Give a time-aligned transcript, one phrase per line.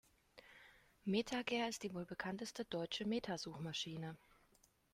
[1.05, 4.17] MetaGer ist die wohl bekannteste deutsche Meta-Suchmaschine.